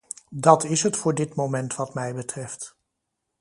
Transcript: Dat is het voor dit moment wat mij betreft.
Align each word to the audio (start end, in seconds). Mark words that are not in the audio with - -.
Dat 0.35 0.63
is 0.63 0.83
het 0.83 0.97
voor 0.97 1.13
dit 1.15 1.35
moment 1.35 1.75
wat 1.75 1.93
mij 1.93 2.13
betreft. 2.13 2.75